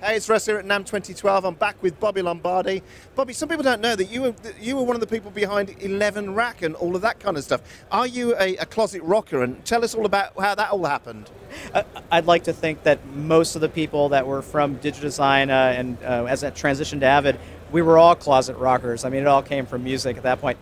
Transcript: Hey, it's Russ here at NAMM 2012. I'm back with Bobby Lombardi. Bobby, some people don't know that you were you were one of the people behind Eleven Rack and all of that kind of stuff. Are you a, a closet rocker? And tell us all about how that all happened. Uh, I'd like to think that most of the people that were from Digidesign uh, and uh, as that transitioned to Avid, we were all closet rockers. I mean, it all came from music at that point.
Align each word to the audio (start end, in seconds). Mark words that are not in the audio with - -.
Hey, 0.00 0.14
it's 0.14 0.28
Russ 0.28 0.46
here 0.46 0.58
at 0.58 0.64
NAMM 0.64 0.86
2012. 0.86 1.44
I'm 1.44 1.54
back 1.56 1.82
with 1.82 1.98
Bobby 1.98 2.22
Lombardi. 2.22 2.84
Bobby, 3.16 3.32
some 3.32 3.48
people 3.48 3.64
don't 3.64 3.80
know 3.80 3.96
that 3.96 4.04
you 4.04 4.22
were 4.22 4.34
you 4.60 4.76
were 4.76 4.84
one 4.84 4.94
of 4.94 5.00
the 5.00 5.08
people 5.08 5.32
behind 5.32 5.74
Eleven 5.80 6.36
Rack 6.36 6.62
and 6.62 6.76
all 6.76 6.94
of 6.94 7.02
that 7.02 7.18
kind 7.18 7.36
of 7.36 7.42
stuff. 7.42 7.62
Are 7.90 8.06
you 8.06 8.36
a, 8.38 8.54
a 8.58 8.66
closet 8.66 9.02
rocker? 9.02 9.42
And 9.42 9.64
tell 9.64 9.82
us 9.82 9.96
all 9.96 10.06
about 10.06 10.38
how 10.38 10.54
that 10.54 10.70
all 10.70 10.84
happened. 10.84 11.28
Uh, 11.74 11.82
I'd 12.12 12.26
like 12.26 12.44
to 12.44 12.52
think 12.52 12.84
that 12.84 13.04
most 13.08 13.56
of 13.56 13.60
the 13.60 13.68
people 13.68 14.10
that 14.10 14.24
were 14.24 14.40
from 14.40 14.76
Digidesign 14.76 15.48
uh, 15.48 15.76
and 15.76 15.98
uh, 16.04 16.26
as 16.26 16.42
that 16.42 16.54
transitioned 16.54 17.00
to 17.00 17.06
Avid, 17.06 17.40
we 17.72 17.82
were 17.82 17.98
all 17.98 18.14
closet 18.14 18.56
rockers. 18.56 19.04
I 19.04 19.08
mean, 19.08 19.22
it 19.22 19.26
all 19.26 19.42
came 19.42 19.66
from 19.66 19.82
music 19.82 20.16
at 20.16 20.22
that 20.22 20.40
point. 20.40 20.58